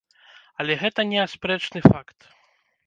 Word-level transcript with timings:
Але 0.63 0.77
гэта 0.81 1.05
неаспрэчны 1.11 1.79
факт. 1.91 2.19